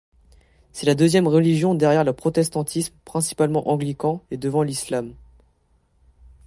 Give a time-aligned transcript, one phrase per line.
[0.71, 5.13] C'est la deuxième religion derrière le protestantisme, principalement anglican, et devant l'islam.